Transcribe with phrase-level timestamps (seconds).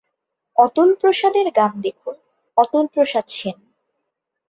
[0.57, 2.15] অতুলপ্রসাদের গান দেখুন
[2.57, 3.57] অতুলপ্রসাদ সেন।